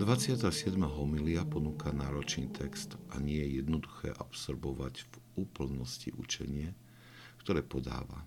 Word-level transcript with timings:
27. 0.00 0.80
homilia 0.80 1.44
ponúka 1.44 1.92
náročný 1.92 2.48
text 2.48 2.96
a 3.12 3.20
nie 3.20 3.36
je 3.36 3.60
jednoduché 3.60 4.08
absorbovať 4.16 5.04
v 5.04 5.14
úplnosti 5.44 6.08
učenie, 6.16 6.72
ktoré 7.44 7.60
podáva. 7.60 8.24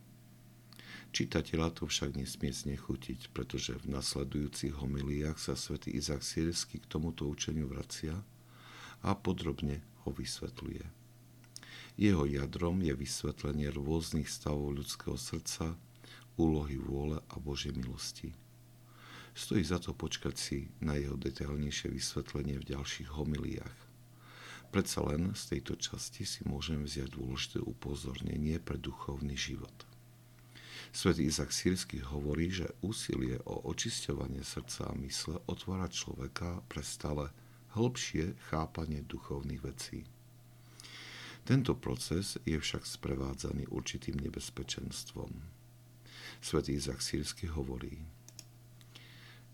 Čitateľa 1.18 1.74
to 1.74 1.90
však 1.90 2.14
nesmie 2.14 2.54
znechutiť, 2.54 3.34
pretože 3.34 3.74
v 3.82 3.90
nasledujúcich 3.90 4.78
homiliách 4.86 5.42
sa 5.42 5.58
svätý 5.58 5.98
Izak 5.98 6.22
Sielsky 6.22 6.78
k 6.78 6.86
tomuto 6.86 7.26
učeniu 7.26 7.66
vracia 7.66 8.22
a 9.02 9.18
podrobne 9.18 9.82
ho 10.06 10.14
vysvetľuje. 10.14 10.86
Jeho 11.98 12.30
jadrom 12.30 12.86
je 12.86 12.94
vysvetlenie 12.94 13.74
rôznych 13.74 14.30
stavov 14.30 14.78
ľudského 14.78 15.18
srdca, 15.18 15.74
úlohy 16.38 16.78
vôle 16.78 17.18
a 17.18 17.36
Božej 17.42 17.74
milosti– 17.74 18.30
Stojí 19.34 19.66
za 19.66 19.82
to 19.82 19.98
počkať 19.98 20.36
si 20.38 20.70
na 20.78 20.94
jeho 20.94 21.18
detailnejšie 21.18 21.90
vysvetlenie 21.90 22.62
v 22.62 22.70
ďalších 22.78 23.10
homiliách. 23.18 23.78
Predsa 24.70 25.06
len 25.06 25.34
z 25.38 25.58
tejto 25.58 25.78
časti 25.78 26.26
si 26.26 26.42
môžem 26.46 26.86
vziať 26.86 27.14
dôležité 27.14 27.62
upozornenie 27.62 28.58
pre 28.58 28.78
duchovný 28.78 29.38
život. 29.38 29.74
Svetý 30.94 31.26
Izak 31.26 31.50
Sírsky 31.50 32.06
hovorí, 32.06 32.54
že 32.54 32.70
úsilie 32.86 33.42
o 33.50 33.66
očisťovanie 33.70 34.46
srdca 34.46 34.94
a 34.94 34.98
mysle 35.02 35.42
otvára 35.50 35.90
človeka 35.90 36.62
pre 36.70 36.86
stále 36.86 37.34
hĺbšie 37.74 38.38
chápanie 38.54 39.02
duchovných 39.02 39.62
vecí. 39.66 40.06
Tento 41.44 41.74
proces 41.74 42.38
je 42.46 42.56
však 42.56 42.86
sprevádzaný 42.86 43.68
určitým 43.74 44.22
nebezpečenstvom. 44.22 45.34
Svetý 46.42 46.78
Izak 46.78 47.02
Sírsky 47.02 47.50
hovorí, 47.50 48.00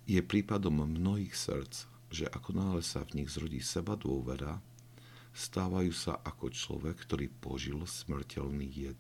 je 0.09 0.25
prípadom 0.25 0.89
mnohých 0.89 1.38
srdc, 1.38 1.85
že 2.09 2.25
ako 2.25 2.57
náhle 2.57 2.81
sa 2.81 3.05
v 3.05 3.21
nich 3.21 3.29
zrodí 3.29 3.61
seba 3.61 3.93
dôvera, 3.93 4.57
stávajú 5.38 5.93
sa 5.93 6.17
ako 6.25 6.49
človek, 6.49 7.05
ktorý 7.05 7.29
požil 7.29 7.77
smrteľný 7.85 8.65
jed. 8.65 8.97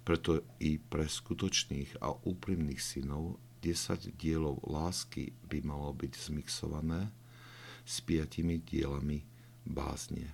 Preto 0.00 0.40
i 0.64 0.80
pre 0.80 1.04
skutočných 1.04 2.00
a 2.00 2.16
úprimných 2.24 2.80
synov 2.80 3.36
10 3.60 4.16
dielov 4.16 4.64
lásky 4.64 5.36
by 5.52 5.60
malo 5.60 5.92
byť 5.92 6.12
zmixované 6.16 7.12
s 7.84 8.00
piatimi 8.00 8.64
dielami 8.64 9.20
bázne. 9.68 10.32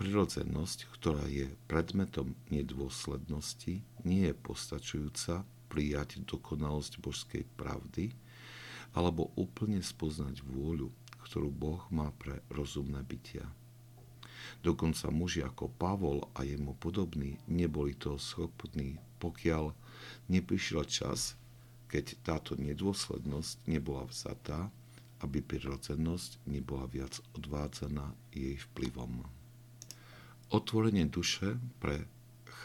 Prirodzenosť, 0.00 0.88
ktorá 0.96 1.28
je 1.28 1.52
predmetom 1.68 2.32
nedôslednosti, 2.48 3.84
nie 4.08 4.22
je 4.24 4.32
postačujúca 4.32 5.44
prijať 5.68 6.24
dokonalosť 6.24 6.92
božskej 7.04 7.44
pravdy, 7.60 8.16
alebo 8.94 9.30
úplne 9.38 9.78
spoznať 9.78 10.42
vôľu, 10.42 10.90
ktorú 11.26 11.50
Boh 11.50 11.82
má 11.94 12.10
pre 12.18 12.42
rozumné 12.50 13.02
bytia. 13.06 13.46
Dokonca 14.60 15.08
muži 15.14 15.46
ako 15.46 15.70
Pavol 15.78 16.26
a 16.36 16.42
jemu 16.44 16.74
podobní 16.76 17.38
neboli 17.46 17.94
toho 17.94 18.18
schopní, 18.18 18.98
pokiaľ 19.22 19.72
neprišiel 20.28 20.84
čas, 20.84 21.38
keď 21.86 22.18
táto 22.22 22.58
nedôslednosť 22.58 23.66
nebola 23.70 24.04
vzatá, 24.10 24.68
aby 25.20 25.44
prirodzenosť 25.44 26.44
nebola 26.48 26.88
viac 26.88 27.20
odvádzaná 27.36 28.12
jej 28.32 28.56
vplyvom. 28.72 29.24
Otvorenie 30.50 31.06
duše 31.06 31.60
pre 31.78 32.08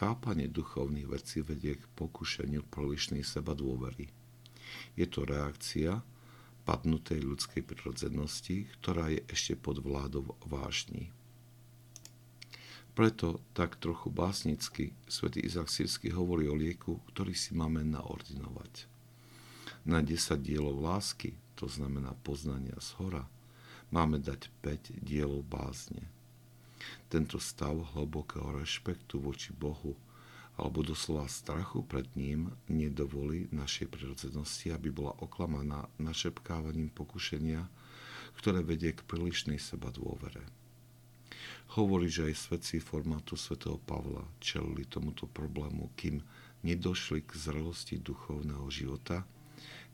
chápanie 0.00 0.50
duchovných 0.50 1.08
vecí 1.08 1.40
vedie 1.44 1.78
k 1.78 1.84
pokušeniu 1.96 2.66
prílišnej 2.66 3.22
seba 3.22 3.54
dôvery. 3.54 4.10
Je 4.98 5.06
to 5.06 5.22
reakcia, 5.22 6.02
padnutej 6.66 7.22
ľudskej 7.22 7.62
prirodzenosti, 7.62 8.66
ktorá 8.82 9.14
je 9.14 9.22
ešte 9.30 9.54
pod 9.54 9.78
vládou 9.78 10.34
vážni. 10.42 11.14
Preto 12.96 13.38
tak 13.54 13.78
trochu 13.78 14.10
básnicky 14.10 14.90
svätý 15.06 15.44
Izak 15.46 15.70
Sírsky 15.70 16.10
hovorí 16.10 16.50
o 16.50 16.56
lieku, 16.58 16.98
ktorý 17.12 17.36
si 17.36 17.54
máme 17.54 17.86
naordinovať. 17.86 18.88
Na 19.86 20.02
10 20.02 20.42
dielov 20.42 20.82
lásky, 20.82 21.38
to 21.54 21.70
znamená 21.70 22.16
poznania 22.26 22.74
z 22.82 22.96
hora, 22.98 23.28
máme 23.94 24.18
dať 24.18 24.50
5 24.64 24.98
dielov 24.98 25.46
bázne. 25.46 26.08
Tento 27.06 27.38
stav 27.38 27.78
hlbokého 27.94 28.58
rešpektu 28.58 29.22
voči 29.22 29.54
Bohu 29.54 29.94
alebo 30.56 30.80
doslova 30.80 31.28
strachu 31.28 31.84
pred 31.84 32.08
ním 32.16 32.48
nedovolí 32.66 33.52
našej 33.52 33.92
prirodzenosti, 33.92 34.72
aby 34.72 34.88
bola 34.88 35.12
oklamaná 35.20 35.84
našepkávaním 36.00 36.88
pokušenia, 36.96 37.68
ktoré 38.40 38.64
vedie 38.64 38.96
k 38.96 39.04
prílišnej 39.04 39.60
seba 39.60 39.92
dôvere. 39.92 40.40
Hovorí, 41.76 42.08
že 42.08 42.32
aj 42.32 42.34
svetci 42.48 42.80
formátu 42.80 43.36
svätého 43.36 43.76
Pavla 43.76 44.24
čelili 44.40 44.88
tomuto 44.88 45.28
problému, 45.28 45.92
kým 45.98 46.24
nedošli 46.64 47.26
k 47.26 47.36
zrelosti 47.36 48.00
duchovného 48.00 48.64
života, 48.72 49.28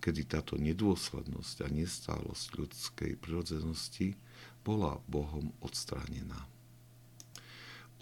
kedy 0.02 0.26
táto 0.26 0.54
nedôslednosť 0.58 1.56
a 1.64 1.68
nestálosť 1.70 2.46
ľudskej 2.58 3.12
prirodzenosti 3.18 4.14
bola 4.62 4.98
Bohom 5.10 5.54
odstránená. 5.62 6.46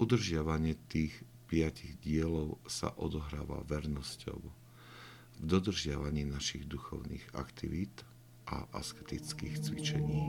Udržiavanie 0.01 0.81
tých 0.89 1.13
piatich 1.51 1.99
dielov 1.99 2.63
sa 2.71 2.95
odohráva 2.95 3.67
vernosťou 3.67 4.39
v 4.39 5.43
dodržiavaní 5.43 6.23
našich 6.31 6.63
duchovných 6.71 7.35
aktivít 7.35 8.07
a 8.47 8.71
asketických 8.71 9.59
cvičení. 9.59 10.23